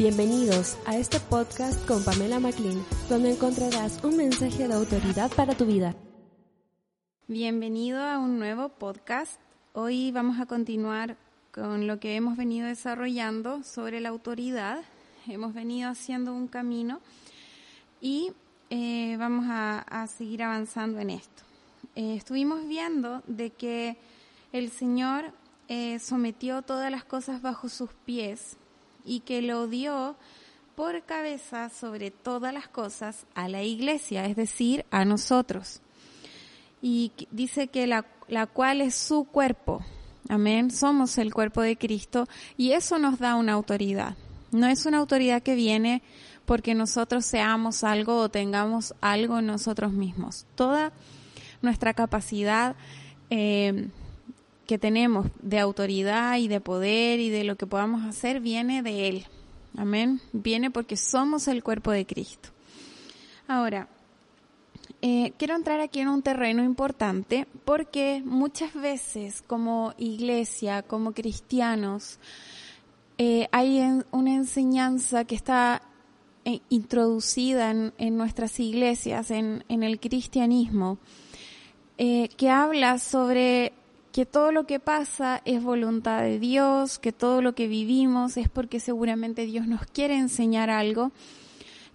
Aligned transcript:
Bienvenidos 0.00 0.78
a 0.86 0.96
este 0.96 1.20
podcast 1.20 1.86
con 1.86 2.02
Pamela 2.02 2.40
McLean, 2.40 2.82
donde 3.10 3.32
encontrarás 3.32 4.02
un 4.02 4.16
mensaje 4.16 4.66
de 4.66 4.72
autoridad 4.72 5.30
para 5.32 5.54
tu 5.54 5.66
vida. 5.66 5.94
Bienvenido 7.28 8.02
a 8.02 8.18
un 8.18 8.38
nuevo 8.38 8.70
podcast. 8.70 9.38
Hoy 9.74 10.10
vamos 10.10 10.40
a 10.40 10.46
continuar 10.46 11.18
con 11.52 11.86
lo 11.86 12.00
que 12.00 12.16
hemos 12.16 12.38
venido 12.38 12.66
desarrollando 12.66 13.62
sobre 13.62 14.00
la 14.00 14.08
autoridad. 14.08 14.80
Hemos 15.28 15.52
venido 15.52 15.90
haciendo 15.90 16.32
un 16.32 16.48
camino 16.48 17.02
y 18.00 18.32
eh, 18.70 19.18
vamos 19.18 19.44
a, 19.50 20.06
seguir 20.06 20.44
avanzando 20.44 20.98
en 21.00 21.10
esto. 21.10 21.42
Eh, 21.94 22.14
estuvimos 22.14 22.66
viendo 22.66 23.22
de 23.26 23.50
que 23.50 23.98
el 24.54 24.70
Señor 24.70 25.26
eh, 25.68 25.98
sometió 25.98 26.62
todas 26.62 26.90
las 26.90 27.04
cosas 27.04 27.42
bajo 27.42 27.68
sus 27.68 27.90
pies 28.06 28.56
y 29.04 29.20
que 29.20 29.42
lo 29.42 29.66
dio 29.66 30.16
por 30.74 31.02
cabeza 31.02 31.68
sobre 31.68 32.10
todas 32.10 32.54
las 32.54 32.68
cosas 32.68 33.26
a 33.34 33.48
la 33.48 33.62
iglesia, 33.62 34.24
es 34.26 34.36
decir, 34.36 34.86
a 34.90 35.04
nosotros. 35.04 35.80
Y 36.80 37.12
dice 37.30 37.68
que 37.68 37.86
la, 37.86 38.06
la 38.28 38.46
cual 38.46 38.80
es 38.80 38.94
su 38.94 39.24
cuerpo. 39.24 39.84
Amén. 40.28 40.70
Somos 40.70 41.18
el 41.18 41.34
cuerpo 41.34 41.60
de 41.60 41.76
Cristo 41.76 42.28
y 42.56 42.72
eso 42.72 42.98
nos 42.98 43.18
da 43.18 43.34
una 43.34 43.52
autoridad. 43.52 44.16
No 44.52 44.66
es 44.66 44.86
una 44.86 44.98
autoridad 44.98 45.42
que 45.42 45.54
viene 45.54 46.02
porque 46.46 46.74
nosotros 46.74 47.24
seamos 47.26 47.84
algo 47.84 48.18
o 48.18 48.28
tengamos 48.28 48.94
algo 49.00 49.40
nosotros 49.42 49.92
mismos. 49.92 50.46
Toda 50.54 50.92
nuestra 51.62 51.94
capacidad 51.94 52.74
eh, 53.28 53.88
que 54.70 54.78
tenemos 54.78 55.26
de 55.42 55.58
autoridad 55.58 56.38
y 56.38 56.46
de 56.46 56.60
poder 56.60 57.18
y 57.18 57.28
de 57.28 57.42
lo 57.42 57.56
que 57.56 57.66
podamos 57.66 58.04
hacer 58.04 58.38
viene 58.38 58.84
de 58.84 59.08
Él. 59.08 59.26
Amén. 59.76 60.20
Viene 60.32 60.70
porque 60.70 60.96
somos 60.96 61.48
el 61.48 61.64
cuerpo 61.64 61.90
de 61.90 62.06
Cristo. 62.06 62.50
Ahora, 63.48 63.88
eh, 65.02 65.32
quiero 65.38 65.56
entrar 65.56 65.80
aquí 65.80 65.98
en 65.98 66.06
un 66.06 66.22
terreno 66.22 66.62
importante 66.62 67.48
porque 67.64 68.22
muchas 68.24 68.72
veces 68.72 69.42
como 69.44 69.92
iglesia, 69.98 70.82
como 70.82 71.14
cristianos, 71.14 72.20
eh, 73.18 73.48
hay 73.50 73.82
una 74.12 74.34
enseñanza 74.34 75.24
que 75.24 75.34
está 75.34 75.82
eh, 76.44 76.60
introducida 76.68 77.72
en, 77.72 78.16
nuestras 78.16 78.60
iglesias, 78.60 79.32
en, 79.32 79.64
el 79.68 79.98
cristianismo, 79.98 80.98
que 81.98 82.48
habla 82.48 82.98
sobre 82.98 83.74
que 84.12 84.26
todo 84.26 84.52
lo 84.52 84.66
que 84.66 84.80
pasa 84.80 85.40
es 85.44 85.62
voluntad 85.62 86.22
de 86.22 86.38
Dios, 86.38 86.98
que 86.98 87.12
todo 87.12 87.42
lo 87.42 87.54
que 87.54 87.68
vivimos 87.68 88.36
es 88.36 88.48
porque 88.48 88.80
seguramente 88.80 89.46
Dios 89.46 89.66
nos 89.66 89.86
quiere 89.86 90.16
enseñar 90.16 90.70
algo. 90.70 91.12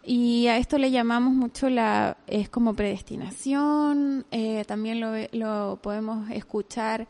Y 0.03 0.47
a 0.47 0.57
esto 0.57 0.77
le 0.77 0.91
llamamos 0.91 1.33
mucho 1.33 1.69
la, 1.69 2.17
es 2.27 2.47
como 2.47 2.75
predestinación, 2.75 4.25
eh, 4.31 4.63
también 4.65 4.99
lo, 4.99 5.11
lo 5.31 5.79
podemos 5.81 6.29
escuchar 6.29 7.07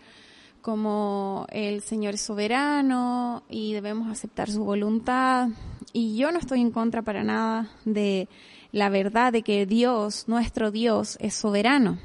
como 0.61 1.45
el 1.51 1.81
Señor 1.81 2.15
es 2.15 2.21
soberano 2.21 3.43
y 3.49 3.73
debemos 3.73 4.09
aceptar 4.09 4.49
su 4.49 4.63
voluntad. 4.63 5.49
Y 5.93 6.17
yo 6.17 6.31
no 6.31 6.39
estoy 6.39 6.61
en 6.61 6.71
contra 6.71 7.03
para 7.03 7.23
nada 7.23 7.69
de 7.83 8.27
la 8.71 8.89
verdad 8.89 9.31
de 9.31 9.43
que 9.43 9.67
Dios, 9.67 10.27
nuestro 10.27 10.71
Dios, 10.71 11.17
es 11.21 11.35
soberano. 11.35 11.99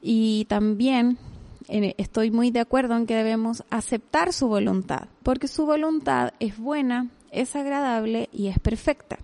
Y 0.00 0.46
también 0.46 1.18
estoy 1.68 2.30
muy 2.30 2.50
de 2.50 2.60
acuerdo 2.60 2.96
en 2.96 3.06
que 3.06 3.14
debemos 3.14 3.64
aceptar 3.70 4.32
su 4.32 4.48
voluntad, 4.48 5.08
porque 5.22 5.48
su 5.48 5.66
voluntad 5.66 6.32
es 6.40 6.58
buena, 6.58 7.10
es 7.30 7.56
agradable 7.56 8.28
y 8.32 8.48
es 8.48 8.58
perfecta. 8.58 9.18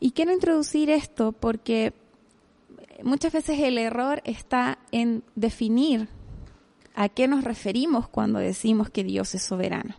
Y 0.00 0.12
quiero 0.12 0.32
introducir 0.32 0.90
esto 0.90 1.32
porque 1.32 1.92
muchas 3.02 3.32
veces 3.32 3.60
el 3.60 3.78
error 3.78 4.22
está 4.24 4.78
en 4.92 5.22
definir 5.34 6.08
a 6.94 7.08
qué 7.08 7.28
nos 7.28 7.44
referimos 7.44 8.08
cuando 8.08 8.38
decimos 8.38 8.90
que 8.90 9.04
Dios 9.04 9.34
es 9.34 9.42
soberano 9.42 9.94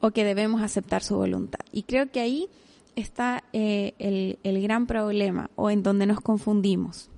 o 0.00 0.10
que 0.10 0.24
debemos 0.24 0.62
aceptar 0.62 1.02
su 1.02 1.16
voluntad. 1.16 1.60
Y 1.72 1.82
creo 1.82 2.10
que 2.10 2.20
ahí 2.20 2.48
está 2.96 3.44
eh, 3.52 3.94
el, 3.98 4.38
el 4.42 4.62
gran 4.62 4.86
problema 4.86 5.50
o 5.56 5.70
en 5.70 5.82
donde 5.82 6.06
nos 6.06 6.20
confundimos. 6.20 7.10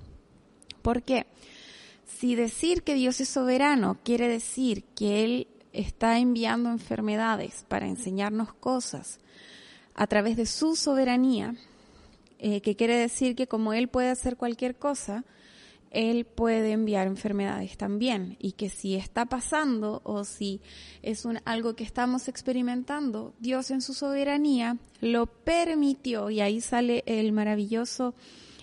¿Por 0.81 1.03
qué? 1.03 1.25
Si 2.05 2.35
decir 2.35 2.83
que 2.83 2.95
Dios 2.95 3.19
es 3.21 3.29
soberano 3.29 3.97
quiere 4.03 4.27
decir 4.27 4.83
que 4.95 5.23
Él 5.23 5.47
está 5.73 6.19
enviando 6.19 6.69
enfermedades 6.69 7.65
para 7.67 7.87
enseñarnos 7.87 8.53
cosas 8.53 9.19
a 9.95 10.07
través 10.07 10.37
de 10.37 10.45
su 10.45 10.75
soberanía, 10.75 11.55
eh, 12.39 12.61
que 12.61 12.75
quiere 12.75 12.97
decir 12.97 13.35
que 13.35 13.47
como 13.47 13.73
Él 13.73 13.87
puede 13.87 14.09
hacer 14.09 14.35
cualquier 14.37 14.75
cosa, 14.75 15.25
Él 15.91 16.25
puede 16.25 16.71
enviar 16.71 17.07
enfermedades 17.07 17.77
también. 17.77 18.35
Y 18.39 18.53
que 18.53 18.69
si 18.69 18.95
está 18.95 19.25
pasando 19.25 20.01
o 20.03 20.23
si 20.23 20.61
es 21.01 21.23
algo 21.45 21.75
que 21.75 21.83
estamos 21.83 22.27
experimentando, 22.27 23.33
Dios 23.39 23.69
en 23.71 23.81
su 23.81 23.93
soberanía 23.93 24.77
lo 25.01 25.27
permitió. 25.27 26.29
Y 26.29 26.41
ahí 26.41 26.61
sale 26.61 27.03
el 27.05 27.31
maravilloso 27.31 28.15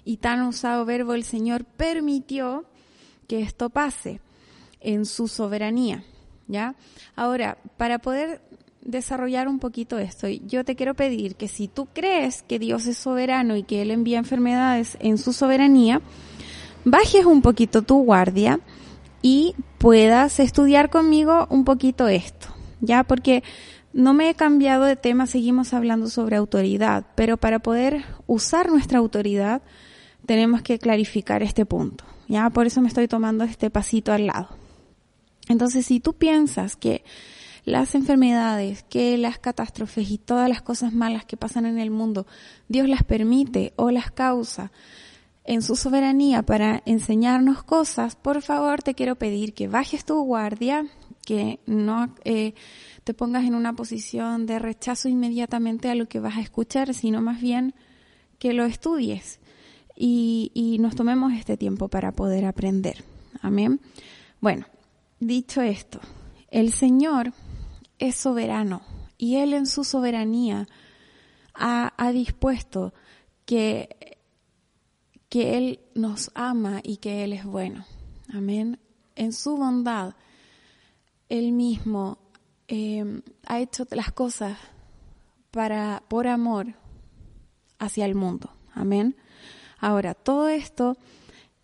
y 0.04 0.16
tan 0.16 0.42
usado 0.42 0.84
verbo 0.84 1.14
el 1.14 1.24
Señor 1.24 1.64
permitió 1.64 2.64
que 3.28 3.42
esto 3.42 3.70
pase 3.70 4.20
en 4.80 5.06
su 5.06 5.28
soberanía, 5.28 6.02
¿ya? 6.48 6.74
Ahora, 7.14 7.58
para 7.76 8.00
poder 8.00 8.40
desarrollar 8.82 9.46
un 9.46 9.58
poquito 9.58 9.98
esto, 9.98 10.26
yo 10.28 10.64
te 10.64 10.74
quiero 10.74 10.94
pedir 10.94 11.36
que 11.36 11.46
si 11.46 11.68
tú 11.68 11.86
crees 11.92 12.42
que 12.42 12.58
Dios 12.58 12.86
es 12.86 12.98
soberano 12.98 13.54
y 13.54 13.62
que 13.62 13.82
Él 13.82 13.90
envía 13.90 14.18
enfermedades 14.18 14.96
en 15.00 15.18
su 15.18 15.32
soberanía, 15.32 16.00
bajes 16.84 17.26
un 17.26 17.42
poquito 17.42 17.82
tu 17.82 18.02
guardia 18.02 18.60
y 19.20 19.54
puedas 19.78 20.40
estudiar 20.40 20.90
conmigo 20.90 21.46
un 21.50 21.64
poquito 21.64 22.08
esto, 22.08 22.48
¿ya? 22.80 23.04
Porque 23.04 23.42
no 23.92 24.14
me 24.14 24.30
he 24.30 24.34
cambiado 24.34 24.84
de 24.84 24.96
tema, 24.96 25.26
seguimos 25.26 25.74
hablando 25.74 26.08
sobre 26.08 26.36
autoridad, 26.36 27.04
pero 27.14 27.36
para 27.36 27.58
poder 27.58 28.04
usar 28.26 28.70
nuestra 28.70 28.98
autoridad 28.98 29.60
tenemos 30.28 30.60
que 30.60 30.78
clarificar 30.78 31.42
este 31.42 31.64
punto, 31.64 32.04
ya 32.28 32.50
por 32.50 32.66
eso 32.66 32.82
me 32.82 32.88
estoy 32.88 33.08
tomando 33.08 33.44
este 33.44 33.70
pasito 33.70 34.12
al 34.12 34.26
lado. 34.26 34.50
Entonces, 35.48 35.86
si 35.86 36.00
tú 36.00 36.12
piensas 36.12 36.76
que 36.76 37.02
las 37.64 37.94
enfermedades, 37.94 38.82
que 38.82 39.16
las 39.16 39.38
catástrofes 39.38 40.10
y 40.10 40.18
todas 40.18 40.50
las 40.50 40.60
cosas 40.60 40.92
malas 40.92 41.24
que 41.24 41.38
pasan 41.38 41.64
en 41.64 41.78
el 41.78 41.90
mundo, 41.90 42.26
Dios 42.68 42.90
las 42.90 43.04
permite 43.04 43.72
o 43.76 43.90
las 43.90 44.10
causa 44.10 44.70
en 45.44 45.62
su 45.62 45.76
soberanía 45.76 46.42
para 46.42 46.82
enseñarnos 46.84 47.62
cosas, 47.62 48.14
por 48.14 48.42
favor 48.42 48.82
te 48.82 48.92
quiero 48.92 49.16
pedir 49.16 49.54
que 49.54 49.66
bajes 49.66 50.04
tu 50.04 50.20
guardia, 50.20 50.84
que 51.24 51.58
no 51.64 52.14
eh, 52.26 52.52
te 53.02 53.14
pongas 53.14 53.46
en 53.46 53.54
una 53.54 53.72
posición 53.72 54.44
de 54.44 54.58
rechazo 54.58 55.08
inmediatamente 55.08 55.88
a 55.88 55.94
lo 55.94 56.06
que 56.06 56.20
vas 56.20 56.36
a 56.36 56.42
escuchar, 56.42 56.92
sino 56.92 57.22
más 57.22 57.40
bien 57.40 57.74
que 58.38 58.52
lo 58.52 58.66
estudies 58.66 59.40
y, 60.00 60.76
nos 60.80 60.94
tomemos 60.94 61.32
este 61.32 61.56
tiempo 61.56 61.88
para 61.88 62.12
poder 62.12 62.44
aprender. 62.44 63.04
Amén. 63.42 63.80
Bueno, 64.40 64.66
dicho 65.18 65.60
esto, 65.60 66.00
el 66.50 66.72
Señor 66.72 67.32
es 67.98 68.14
soberano 68.14 68.82
y 69.16 69.36
Él 69.36 69.54
en 69.54 69.66
su 69.66 69.82
soberanía 69.82 70.68
ha, 71.54 72.12
dispuesto 72.12 72.94
que, 73.44 74.18
que 75.28 75.58
Él 75.58 75.80
nos 75.94 76.30
ama 76.34 76.80
y 76.84 76.98
que 76.98 77.24
Él 77.24 77.32
es 77.32 77.44
bueno. 77.44 77.84
Amén. 78.32 78.78
En 79.16 79.32
su 79.32 79.56
bondad, 79.56 80.14
Él 81.28 81.50
mismo 81.50 82.18
eh, 82.68 83.22
ha 83.46 83.58
hecho 83.58 83.84
las 83.90 84.12
cosas 84.12 84.56
para, 85.50 86.04
por 86.08 86.28
amor 86.28 86.74
hacia 87.80 88.04
el 88.04 88.14
mundo. 88.14 88.52
Amén. 88.72 89.16
Ahora, 89.78 90.14
todo 90.14 90.48
esto, 90.48 90.96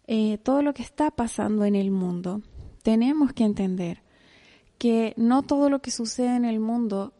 eh, 0.06 0.38
todo 0.38 0.62
lo 0.62 0.75
que 0.75 0.82
está 0.82 1.11
pasando 1.11 1.64
en 1.64 1.75
el 1.75 1.90
mundo, 1.90 2.43
tenemos 2.82 3.32
que 3.32 3.44
entender 3.44 4.02
que 4.78 5.14
no 5.16 5.43
todo 5.43 5.70
lo 5.70 5.81
que 5.81 5.90
sucede 5.90 6.37
en 6.37 6.44
el 6.44 6.61
mundo 6.61 7.12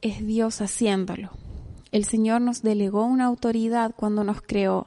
es 0.00 0.24
Dios 0.24 0.60
haciéndolo. 0.60 1.30
El 1.92 2.04
Señor 2.04 2.40
nos 2.40 2.62
delegó 2.62 3.04
una 3.04 3.24
autoridad 3.26 3.94
cuando 3.96 4.24
nos 4.24 4.42
creó 4.42 4.86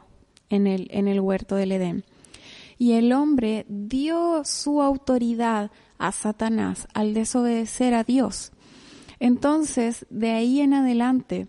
en 0.50 0.68
el, 0.68 0.88
en 0.92 1.08
el 1.08 1.20
huerto 1.20 1.56
del 1.56 1.72
Edén. 1.72 2.04
Y 2.78 2.94
el 2.94 3.12
hombre 3.14 3.66
dio 3.68 4.44
su 4.44 4.82
autoridad 4.82 5.72
a 5.98 6.12
Satanás 6.12 6.88
al 6.94 7.14
desobedecer 7.14 7.94
a 7.94 8.04
Dios. 8.04 8.52
Entonces, 9.20 10.06
de 10.10 10.32
ahí 10.32 10.62
en 10.62 10.74
adelante, 10.74 11.48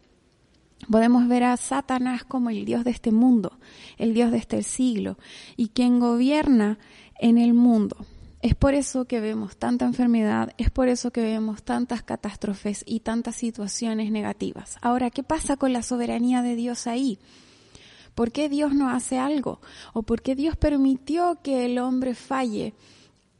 Podemos 0.90 1.28
ver 1.28 1.44
a 1.44 1.56
Satanás 1.56 2.24
como 2.24 2.50
el 2.50 2.64
Dios 2.64 2.84
de 2.84 2.90
este 2.90 3.12
mundo, 3.12 3.58
el 3.98 4.14
Dios 4.14 4.30
de 4.30 4.38
este 4.38 4.62
siglo, 4.62 5.18
y 5.56 5.68
quien 5.68 5.98
gobierna 5.98 6.78
en 7.18 7.36
el 7.36 7.52
mundo. 7.52 7.96
Es 8.40 8.54
por 8.54 8.74
eso 8.74 9.04
que 9.04 9.20
vemos 9.20 9.56
tanta 9.56 9.84
enfermedad, 9.84 10.54
es 10.58 10.70
por 10.70 10.88
eso 10.88 11.10
que 11.10 11.22
vemos 11.22 11.64
tantas 11.64 12.04
catástrofes 12.04 12.84
y 12.86 13.00
tantas 13.00 13.34
situaciones 13.34 14.12
negativas. 14.12 14.76
Ahora, 14.80 15.10
¿qué 15.10 15.24
pasa 15.24 15.56
con 15.56 15.72
la 15.72 15.82
soberanía 15.82 16.40
de 16.42 16.54
Dios 16.54 16.86
ahí? 16.86 17.18
¿Por 18.14 18.30
qué 18.30 18.48
Dios 18.48 18.74
no 18.74 18.90
hace 18.90 19.18
algo? 19.18 19.60
¿O 19.92 20.04
por 20.04 20.22
qué 20.22 20.36
Dios 20.36 20.56
permitió 20.56 21.40
que 21.42 21.66
el 21.66 21.78
hombre 21.78 22.14
falle 22.14 22.74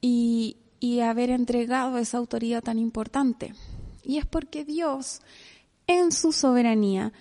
y, 0.00 0.56
y 0.80 1.00
haber 1.00 1.30
entregado 1.30 1.98
esa 1.98 2.18
autoridad 2.18 2.62
tan 2.62 2.80
importante? 2.80 3.54
Y 4.02 4.18
es 4.18 4.26
porque 4.26 4.64
Dios, 4.64 5.20
en 5.86 6.10
su 6.10 6.32
soberanía, 6.32 7.12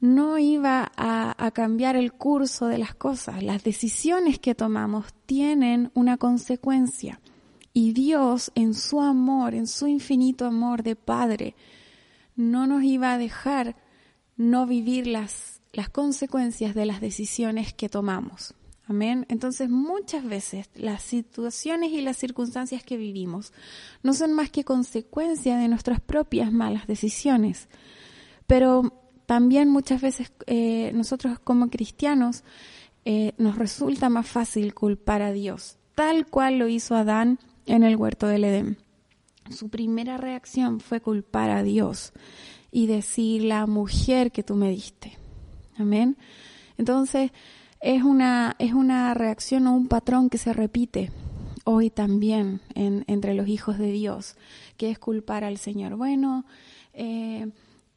no 0.00 0.38
iba 0.38 0.92
a, 0.96 1.50
cambiar 1.52 1.96
el 1.96 2.12
curso 2.12 2.66
de 2.66 2.78
las 2.78 2.94
cosas. 2.94 3.42
Las 3.42 3.64
decisiones 3.64 4.38
que 4.38 4.54
tomamos 4.54 5.06
tienen 5.26 5.90
una 5.94 6.16
consecuencia. 6.16 7.20
Y 7.72 7.92
Dios, 7.92 8.52
en 8.54 8.74
su 8.74 9.00
amor, 9.00 9.54
en 9.54 9.66
su 9.66 9.86
infinito 9.86 10.46
amor 10.46 10.82
de 10.82 10.96
Padre, 10.96 11.54
no 12.36 12.66
nos 12.66 12.84
iba 12.84 13.12
a 13.12 13.18
dejar 13.18 13.76
no 14.36 14.66
vivir 14.66 15.06
las, 15.06 15.60
las 15.72 15.88
consecuencias 15.88 16.74
de 16.74 16.86
las 16.86 17.00
decisiones 17.00 17.74
que 17.74 17.88
tomamos. 17.88 18.54
Amén. 18.86 19.26
Entonces 19.28 19.68
muchas 19.68 20.24
veces 20.24 20.70
las 20.74 21.02
situaciones 21.02 21.92
y 21.92 22.00
las 22.00 22.16
circunstancias 22.16 22.82
que 22.82 22.96
vivimos 22.96 23.52
no 24.02 24.14
son 24.14 24.32
más 24.32 24.48
que 24.48 24.64
consecuencia 24.64 25.58
de 25.58 25.68
nuestras 25.68 26.00
propias 26.00 26.52
malas 26.52 26.86
decisiones. 26.86 27.68
Pero 28.46 29.07
también 29.28 29.68
muchas 29.68 30.00
veces 30.00 30.32
eh, 30.46 30.90
nosotros 30.94 31.38
como 31.38 31.68
cristianos 31.68 32.44
eh, 33.04 33.34
nos 33.36 33.56
resulta 33.56 34.08
más 34.08 34.26
fácil 34.26 34.72
culpar 34.72 35.20
a 35.20 35.32
Dios, 35.32 35.76
tal 35.94 36.24
cual 36.24 36.58
lo 36.58 36.66
hizo 36.66 36.94
Adán 36.94 37.38
en 37.66 37.82
el 37.82 37.96
huerto 37.96 38.26
del 38.26 38.44
Edén. 38.44 38.78
Su 39.50 39.68
primera 39.68 40.16
reacción 40.16 40.80
fue 40.80 41.02
culpar 41.02 41.50
a 41.50 41.62
Dios 41.62 42.14
y 42.72 42.86
decir 42.86 43.42
la 43.42 43.66
mujer 43.66 44.32
que 44.32 44.42
tú 44.42 44.54
me 44.54 44.70
diste. 44.70 45.18
Amén. 45.76 46.16
Entonces, 46.78 47.30
es 47.82 48.04
una, 48.04 48.56
es 48.58 48.72
una 48.72 49.12
reacción 49.12 49.66
o 49.66 49.74
un 49.74 49.88
patrón 49.88 50.30
que 50.30 50.38
se 50.38 50.54
repite 50.54 51.10
hoy 51.64 51.90
también 51.90 52.62
entre 52.74 53.34
los 53.34 53.46
hijos 53.46 53.76
de 53.76 53.92
Dios, 53.92 54.36
que 54.78 54.90
es 54.90 54.98
culpar 54.98 55.44
al 55.44 55.58
Señor. 55.58 55.96
Bueno, 55.96 56.46
eh, 56.94 57.50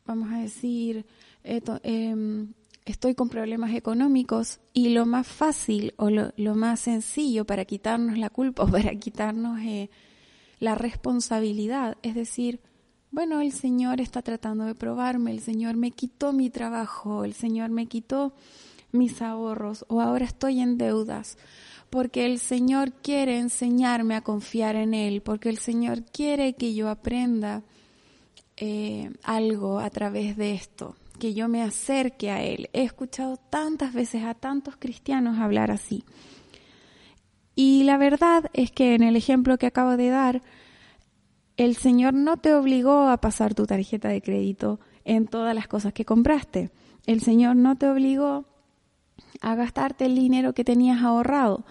vamos 0.06 0.32
a 0.32 0.40
decir, 0.40 1.06
em, 1.44 2.54
estoy 2.86 3.16
con 3.16 3.30
problemas 3.30 3.74
económicos 3.74 4.60
y 4.74 4.90
lo 4.90 5.06
más 5.06 5.28
fácil 5.28 5.94
o 5.98 6.10
lo, 6.10 6.56
más 6.56 6.80
sencillo 6.82 7.46
para 7.46 7.66
quitarnos 7.66 8.18
la 8.18 8.30
culpa 8.30 8.64
o 8.66 8.68
para 8.68 8.96
quitarnos 8.96 9.60
eh, 9.62 9.90
la 10.60 10.76
responsabilidad 10.76 11.98
es 12.02 12.16
decir, 12.16 12.60
bueno, 13.12 13.42
el 13.42 13.52
Señor 13.52 14.00
está 14.00 14.22
tratando 14.22 14.64
de 14.64 14.74
probarme, 14.74 15.32
el 15.32 15.42
Señor 15.42 15.76
me 15.76 15.92
quitó 15.92 16.32
mi 16.32 16.50
trabajo, 16.50 17.26
el 17.26 17.34
Señor 17.34 17.70
me 17.70 17.88
quitó 17.88 18.34
mis 18.94 19.22
ahorros 19.22 19.84
o 19.90 20.00
ahora 20.00 20.26
estoy 20.26 20.62
en 20.62 20.78
deudas, 20.78 21.38
porque 21.90 22.26
el 22.26 22.40
Señor 22.40 22.94
quiere 22.94 23.38
enseñarme 23.38 24.16
a 24.16 24.22
confiar 24.22 24.78
en 24.78 24.94
Él, 24.94 25.22
porque 25.22 25.50
el 25.50 25.58
Señor 25.58 26.04
quiere 26.04 26.54
que 26.54 26.74
yo 26.74 26.90
aprenda 26.90 27.64
eh, 28.64 29.10
algo 29.24 29.80
a 29.80 29.90
través 29.90 30.38
de 30.38 30.54
esto, 30.54 30.96
que 31.18 31.34
yo 31.34 31.48
me 31.48 31.64
acerque 31.64 32.30
a 32.30 32.44
Él. 32.44 32.70
He 32.74 32.84
escuchado 32.84 33.38
tantas 33.38 33.92
veces 33.92 34.24
a 34.24 34.36
tantos 34.36 34.78
cristianos 34.78 35.40
hablar 35.40 35.72
así. 35.72 36.04
Y 37.56 37.86
la 37.86 37.98
verdad 37.98 38.52
es 38.54 38.72
que 38.72 38.94
en 38.94 39.02
el 39.02 39.16
ejemplo 39.16 39.58
que 39.58 39.66
acabo 39.66 39.98
de 39.98 40.10
dar, 40.10 40.44
el 41.58 41.76
Señor 41.76 42.14
no 42.14 42.38
te 42.38 42.54
obligó 42.54 43.10
a 43.10 43.18
pasar 43.18 43.56
tu 43.56 43.66
tarjeta 43.66 44.10
de 44.10 44.22
crédito 44.22 44.80
en 45.06 45.26
todas 45.26 45.56
las 45.56 45.68
cosas 45.68 45.92
que 45.92 46.06
compraste. 46.06 46.70
El 47.08 47.22
Señor 47.22 47.56
no 47.56 47.76
te 47.78 47.90
obligó 47.90 48.46
a 49.42 49.56
gastarte 49.56 50.06
el 50.06 50.14
dinero 50.14 50.54
que 50.54 50.64
tenías 50.64 51.02
ahorrado. 51.02 51.66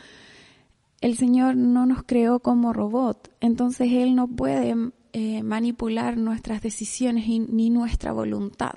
El 1.00 1.16
Señor 1.16 1.54
no 1.54 1.86
nos 1.86 2.02
creó 2.02 2.40
como 2.40 2.72
robot, 2.72 3.30
entonces 3.40 3.92
Él 3.92 4.16
no 4.16 4.26
puede 4.26 4.74
eh, 5.12 5.42
manipular 5.42 6.16
nuestras 6.16 6.62
decisiones 6.62 7.26
ni 7.28 7.70
nuestra 7.70 8.12
voluntad. 8.12 8.74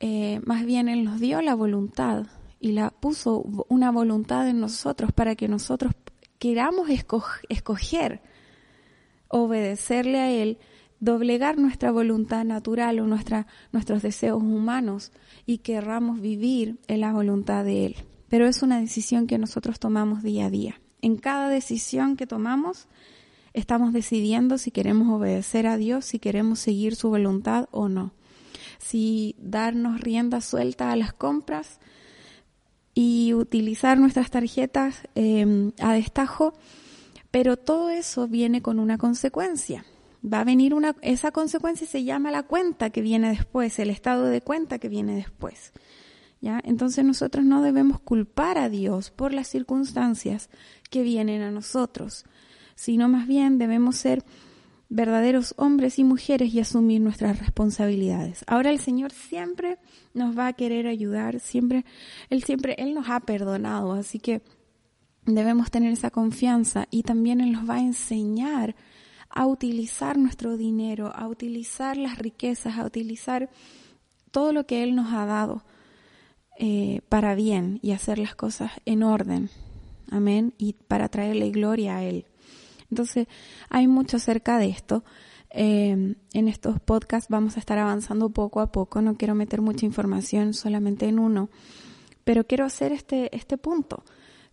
Eh, 0.00 0.40
más 0.44 0.64
bien 0.64 0.88
Él 0.88 1.04
nos 1.04 1.20
dio 1.20 1.40
la 1.42 1.54
voluntad 1.54 2.26
y 2.60 2.72
la 2.72 2.90
puso 2.90 3.42
una 3.68 3.90
voluntad 3.90 4.48
en 4.48 4.60
nosotros 4.60 5.12
para 5.12 5.34
que 5.36 5.48
nosotros 5.48 5.92
queramos 6.38 6.88
escoger 7.48 8.20
obedecerle 9.28 10.18
a 10.18 10.30
Él, 10.30 10.58
doblegar 11.00 11.58
nuestra 11.58 11.90
voluntad 11.90 12.44
natural 12.44 13.00
o 13.00 13.06
nuestros 13.06 14.02
deseos 14.02 14.42
humanos 14.42 15.12
y 15.44 15.58
querramos 15.58 16.20
vivir 16.20 16.78
en 16.88 17.00
la 17.00 17.12
voluntad 17.12 17.64
de 17.64 17.86
Él. 17.86 17.96
Pero 18.28 18.46
es 18.46 18.62
una 18.62 18.80
decisión 18.80 19.26
que 19.26 19.38
nosotros 19.38 19.78
tomamos 19.78 20.22
día 20.22 20.46
a 20.46 20.50
día. 20.50 20.80
En 21.02 21.16
cada 21.16 21.48
decisión 21.48 22.16
que 22.16 22.26
tomamos, 22.26 22.88
estamos 23.56 23.94
decidiendo 23.94 24.58
si 24.58 24.70
queremos 24.70 25.08
obedecer 25.08 25.66
a 25.66 25.78
Dios, 25.78 26.04
si 26.04 26.18
queremos 26.18 26.60
seguir 26.60 26.94
su 26.94 27.08
voluntad 27.08 27.68
o 27.70 27.88
no. 27.88 28.12
Si 28.78 29.34
darnos 29.38 30.02
rienda 30.02 30.42
suelta 30.42 30.92
a 30.92 30.96
las 30.96 31.14
compras 31.14 31.80
y 32.94 33.32
utilizar 33.32 33.98
nuestras 33.98 34.30
tarjetas 34.30 35.08
em, 35.14 35.72
a 35.80 35.94
destajo, 35.94 36.52
pero 37.30 37.56
todo 37.56 37.88
eso 37.88 38.28
viene 38.28 38.60
con 38.60 38.78
una 38.78 38.98
consecuencia. 38.98 39.86
Va 40.22 40.40
a 40.40 40.44
venir 40.44 40.74
una, 40.74 40.94
esa 41.00 41.30
consecuencia 41.30 41.86
se 41.86 42.04
llama 42.04 42.30
la 42.30 42.42
cuenta 42.42 42.90
que 42.90 43.00
viene 43.00 43.30
después, 43.30 43.78
el 43.78 43.88
estado 43.88 44.26
de 44.26 44.42
cuenta 44.42 44.78
que 44.78 44.90
viene 44.90 45.16
después. 45.16 45.72
¿Ya? 46.42 46.60
Entonces 46.62 47.06
nosotros 47.06 47.46
no 47.46 47.62
debemos 47.62 48.00
culpar 48.00 48.58
a 48.58 48.68
Dios 48.68 49.10
por 49.10 49.32
las 49.32 49.48
circunstancias 49.48 50.50
que 50.90 51.02
vienen 51.02 51.40
a 51.40 51.50
nosotros 51.50 52.26
sino 52.76 53.08
más 53.08 53.26
bien 53.26 53.58
debemos 53.58 53.96
ser 53.96 54.22
verdaderos 54.88 55.54
hombres 55.56 55.98
y 55.98 56.04
mujeres 56.04 56.54
y 56.54 56.60
asumir 56.60 57.00
nuestras 57.00 57.40
responsabilidades. 57.40 58.44
Ahora 58.46 58.70
el 58.70 58.78
Señor 58.78 59.10
siempre 59.10 59.78
nos 60.14 60.38
va 60.38 60.46
a 60.46 60.52
querer 60.52 60.86
ayudar, 60.86 61.40
siempre 61.40 61.84
él 62.30 62.44
siempre 62.44 62.76
él 62.78 62.94
nos 62.94 63.08
ha 63.08 63.18
perdonado, 63.18 63.92
así 63.94 64.20
que 64.20 64.42
debemos 65.24 65.72
tener 65.72 65.92
esa 65.92 66.10
confianza 66.10 66.86
y 66.90 67.02
también 67.02 67.40
él 67.40 67.50
nos 67.50 67.68
va 67.68 67.76
a 67.76 67.80
enseñar 67.80 68.76
a 69.28 69.46
utilizar 69.46 70.16
nuestro 70.16 70.56
dinero, 70.56 71.12
a 71.14 71.26
utilizar 71.26 71.96
las 71.96 72.18
riquezas, 72.18 72.78
a 72.78 72.86
utilizar 72.86 73.50
todo 74.30 74.52
lo 74.52 74.66
que 74.66 74.82
él 74.82 74.94
nos 74.94 75.12
ha 75.12 75.26
dado 75.26 75.64
eh, 76.58 77.00
para 77.08 77.34
bien 77.34 77.80
y 77.82 77.90
hacer 77.90 78.18
las 78.18 78.34
cosas 78.34 78.70
en 78.86 79.02
orden. 79.02 79.50
Amén. 80.10 80.54
Y 80.56 80.74
para 80.74 81.08
traerle 81.08 81.50
gloria 81.50 81.96
a 81.96 82.04
él. 82.04 82.24
Entonces, 82.90 83.26
hay 83.68 83.86
mucho 83.88 84.16
acerca 84.16 84.58
de 84.58 84.68
esto. 84.68 85.04
Eh, 85.50 86.16
en 86.32 86.48
estos 86.48 86.80
podcasts 86.80 87.30
vamos 87.30 87.56
a 87.56 87.60
estar 87.60 87.78
avanzando 87.78 88.30
poco 88.30 88.60
a 88.60 88.72
poco. 88.72 89.00
No 89.00 89.16
quiero 89.16 89.34
meter 89.34 89.62
mucha 89.62 89.86
información 89.86 90.54
solamente 90.54 91.06
en 91.06 91.18
uno, 91.18 91.48
pero 92.24 92.46
quiero 92.46 92.64
hacer 92.64 92.92
este, 92.92 93.34
este 93.34 93.58
punto. 93.58 94.04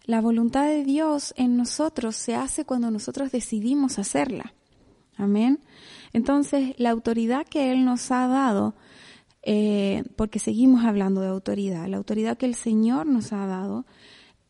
La 0.06 0.22
voluntad 0.22 0.68
de 0.68 0.84
Dios 0.84 1.34
en 1.38 1.56
nosotros 1.56 2.16
se 2.16 2.36
hace 2.36 2.66
cuando 2.66 2.92
nosotros 2.92 3.32
decidimos 3.32 4.00
hacerla. 4.00 4.54
Amén. 5.16 5.60
Entonces, 6.12 6.76
la 6.78 6.90
autoridad 6.90 7.46
que 7.48 7.72
Él 7.72 7.86
nos 7.86 8.12
ha 8.12 8.28
dado, 8.28 8.76
eh, 9.44 10.04
porque 10.16 10.40
seguimos 10.40 10.84
hablando 10.86 11.22
de 11.22 11.28
autoridad, 11.28 11.88
la 11.88 11.98
autoridad 11.98 12.38
que 12.38 12.46
el 12.46 12.56
Señor 12.56 13.08
nos 13.08 13.32
ha 13.32 13.46
dado, 13.46 13.86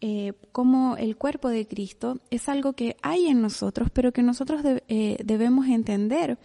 eh, 0.06 0.34
como 0.52 0.98
el 0.98 1.16
cuerpo 1.16 1.48
de 1.48 1.66
Cristo 1.66 2.20
es 2.30 2.50
algo 2.50 2.74
que 2.74 2.98
hay 3.02 3.28
en 3.28 3.42
nosotros, 3.42 3.88
pero 3.90 4.12
que 4.12 4.22
nosotros 4.22 4.62
eh, 4.90 5.16
debemos 5.24 5.68
entender 5.68 6.38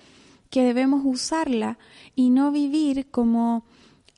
que 0.48 0.62
debemos 0.62 1.02
usarla 1.04 1.76
y 2.14 2.30
no 2.30 2.52
vivir 2.52 3.10
como 3.10 3.64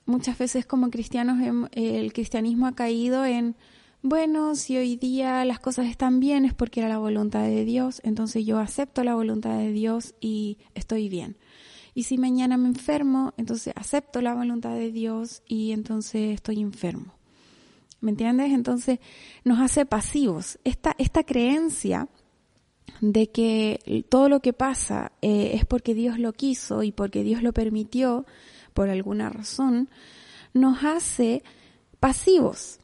muchas 0.05 0.37
veces 0.37 0.67
como 0.67 0.91
cristianos 0.91 1.39
el 1.73 2.13
cristianismo 2.13 2.67
ha 2.67 2.75
caído 2.75 3.25
en 3.25 3.57
bueno, 4.03 4.57
si 4.57 4.77
hoy 4.77 4.97
día 4.97 5.43
las 5.47 5.59
cosas 5.59 5.87
están 5.87 6.21
bien 6.21 6.45
es 6.45 6.53
porque 6.53 6.81
era 6.81 6.91
la 6.91 6.99
voluntad 6.99 7.45
de 7.45 7.65
Dios, 7.65 8.03
entonces 8.05 8.45
yo 8.45 8.59
acepto 8.59 9.05
la 9.05 9.15
voluntad 9.15 9.57
de 9.57 9.73
Dios 9.73 10.15
y 10.21 10.59
estoy 10.75 11.09
bien. 11.09 11.39
Y 11.95 12.03
si 12.03 12.19
mañana 12.19 12.59
me 12.59 12.69
enfermo, 12.69 13.33
entonces 13.39 13.73
acepto 13.75 14.21
la 14.21 14.35
voluntad 14.35 14.75
de 14.75 14.93
Dios 14.93 15.43
y 15.49 15.73
entonces 15.73 16.35
estoy 16.35 16.61
enfermo. 16.61 17.20
¿Me 18.01 18.11
entiendes? 18.11 18.53
Entonces 18.53 18.99
nos 19.45 19.61
hace 19.61 19.85
pasivos. 19.85 20.59
Esta, 20.65 20.95
creencia 21.25 22.09
de 23.01 23.31
que 23.31 24.05
todo 24.09 24.29
lo 24.29 24.41
que 24.41 24.53
pasa 24.53 25.13
eh, 25.23 25.53
es 25.55 25.65
porque 25.65 25.95
Dios 25.95 26.19
lo 26.19 26.33
quiso 26.33 26.83
y 26.83 26.93
porque 26.93 27.23
Dios 27.23 27.43
lo 27.43 27.53
permitió 27.53 28.27
por 28.73 28.89
alguna 28.89 29.29
razón, 29.29 29.89
nos 30.55 30.85
hace 30.85 31.43
pasivos, 31.99 32.79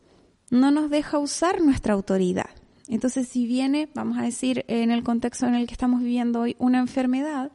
no 0.51 0.71
nos 0.71 0.91
deja 0.91 1.19
usar 1.19 1.61
nuestra 1.61 1.95
autoridad. 1.95 2.51
Entonces, 2.89 3.29
si 3.29 3.47
viene, 3.47 3.89
vamos 3.95 4.19
a 4.19 4.23
decir, 4.23 4.65
en 4.69 4.91
el 4.91 5.03
contexto 5.03 5.47
en 5.47 5.55
el 5.55 5.67
que 5.67 5.73
estamos 5.73 6.01
viviendo 6.01 6.41
hoy, 6.41 6.57
una 6.59 6.79
enfermedad, 6.79 7.51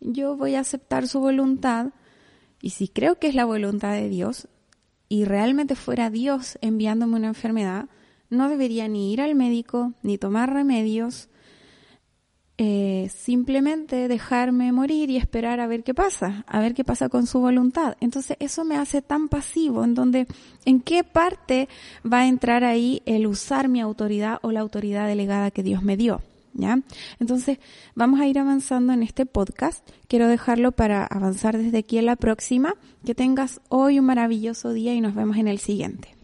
yo 0.00 0.36
voy 0.36 0.54
a 0.54 0.60
aceptar 0.60 1.06
su 1.06 1.20
voluntad 1.20 1.92
y 2.60 2.70
si 2.70 2.88
creo 2.88 3.18
que 3.18 3.28
es 3.28 3.34
la 3.34 3.44
voluntad 3.44 3.92
de 3.92 4.08
Dios 4.08 4.48
y 5.14 5.24
realmente 5.24 5.76
fuera 5.76 6.10
Dios 6.10 6.58
enviándome 6.60 7.14
una 7.14 7.28
enfermedad, 7.28 7.84
no 8.30 8.48
debería 8.48 8.88
ni 8.88 9.12
ir 9.12 9.20
al 9.20 9.36
médico, 9.36 9.92
ni 10.02 10.18
tomar 10.18 10.52
remedios, 10.52 11.28
eh, 12.58 13.08
simplemente 13.14 14.08
dejarme 14.08 14.72
morir 14.72 15.10
y 15.10 15.16
esperar 15.16 15.60
a 15.60 15.68
ver 15.68 15.84
qué 15.84 15.94
pasa, 15.94 16.44
a 16.48 16.58
ver 16.58 16.74
qué 16.74 16.82
pasa 16.82 17.08
con 17.08 17.28
su 17.28 17.38
voluntad. 17.38 17.96
Entonces 18.00 18.36
eso 18.40 18.64
me 18.64 18.76
hace 18.76 19.02
tan 19.02 19.28
pasivo, 19.28 19.84
en 19.84 19.94
donde, 19.94 20.26
¿en 20.64 20.80
qué 20.80 21.04
parte 21.04 21.68
va 22.04 22.22
a 22.22 22.26
entrar 22.26 22.64
ahí 22.64 23.00
el 23.06 23.28
usar 23.28 23.68
mi 23.68 23.80
autoridad 23.80 24.40
o 24.42 24.50
la 24.50 24.62
autoridad 24.62 25.06
delegada 25.06 25.52
que 25.52 25.62
Dios 25.62 25.84
me 25.84 25.96
dio? 25.96 26.22
¿Ya? 26.54 26.78
Entonces, 27.18 27.58
vamos 27.94 28.20
a 28.20 28.26
ir 28.26 28.38
avanzando 28.38 28.92
en 28.92 29.02
este 29.02 29.26
podcast. 29.26 29.86
Quiero 30.08 30.28
dejarlo 30.28 30.72
para 30.72 31.04
avanzar 31.04 31.58
desde 31.58 31.78
aquí 31.78 31.98
en 31.98 32.06
la 32.06 32.16
próxima. 32.16 32.74
Que 33.04 33.14
tengas 33.14 33.60
hoy 33.68 33.98
un 33.98 34.06
maravilloso 34.06 34.72
día 34.72 34.94
y 34.94 35.00
nos 35.00 35.14
vemos 35.14 35.36
en 35.36 35.48
el 35.48 35.58
siguiente. 35.58 36.14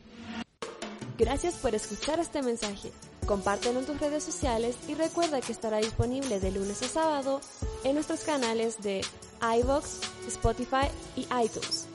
Gracias 1.18 1.56
por 1.56 1.74
escuchar 1.74 2.18
este 2.18 2.40
mensaje. 2.42 2.92
Compártelo 3.26 3.80
en 3.80 3.86
tus 3.86 4.00
redes 4.00 4.24
sociales 4.24 4.76
y 4.88 4.94
recuerda 4.94 5.42
que 5.42 5.52
estará 5.52 5.76
disponible 5.76 6.40
de 6.40 6.50
lunes 6.50 6.82
a 6.82 6.88
sábado 6.88 7.42
en 7.84 7.94
nuestros 7.94 8.20
canales 8.20 8.80
de 8.80 9.02
iVoox, 9.42 10.00
Spotify 10.28 10.88
y 11.16 11.26
iTunes. 11.44 11.89